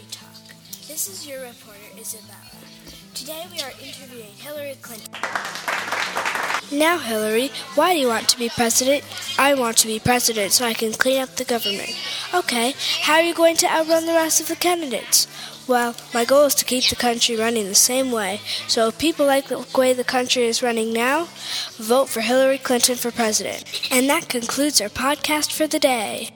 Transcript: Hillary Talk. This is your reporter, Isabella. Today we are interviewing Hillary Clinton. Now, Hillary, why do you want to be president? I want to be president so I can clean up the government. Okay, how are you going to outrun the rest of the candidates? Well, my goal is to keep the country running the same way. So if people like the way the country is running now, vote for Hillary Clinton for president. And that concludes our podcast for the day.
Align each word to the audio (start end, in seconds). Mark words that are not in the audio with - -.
Hillary 0.00 0.12
Talk. 0.12 0.88
This 0.88 1.08
is 1.08 1.26
your 1.26 1.40
reporter, 1.42 1.78
Isabella. 1.98 2.36
Today 3.14 3.44
we 3.52 3.60
are 3.60 3.72
interviewing 3.82 4.32
Hillary 4.36 4.76
Clinton. 4.80 5.12
Now, 6.72 6.98
Hillary, 6.98 7.50
why 7.74 7.92
do 7.92 7.98
you 7.98 8.06
want 8.06 8.28
to 8.28 8.38
be 8.38 8.48
president? 8.48 9.04
I 9.38 9.54
want 9.54 9.76
to 9.78 9.86
be 9.86 9.98
president 9.98 10.52
so 10.52 10.64
I 10.64 10.72
can 10.72 10.92
clean 10.92 11.20
up 11.20 11.30
the 11.36 11.44
government. 11.44 11.90
Okay, 12.32 12.74
how 13.02 13.14
are 13.14 13.22
you 13.22 13.34
going 13.34 13.56
to 13.56 13.66
outrun 13.66 14.06
the 14.06 14.12
rest 14.12 14.40
of 14.40 14.48
the 14.48 14.56
candidates? 14.56 15.26
Well, 15.66 15.94
my 16.14 16.24
goal 16.24 16.46
is 16.46 16.54
to 16.56 16.64
keep 16.64 16.88
the 16.88 16.96
country 16.96 17.36
running 17.36 17.66
the 17.66 17.74
same 17.74 18.10
way. 18.10 18.40
So 18.68 18.88
if 18.88 18.98
people 18.98 19.26
like 19.26 19.48
the 19.48 19.66
way 19.76 19.92
the 19.92 20.04
country 20.04 20.44
is 20.44 20.62
running 20.62 20.92
now, 20.92 21.28
vote 21.76 22.08
for 22.08 22.20
Hillary 22.20 22.58
Clinton 22.58 22.96
for 22.96 23.10
president. 23.10 23.64
And 23.90 24.08
that 24.08 24.28
concludes 24.28 24.80
our 24.80 24.88
podcast 24.88 25.52
for 25.52 25.66
the 25.66 25.78
day. 25.78 26.30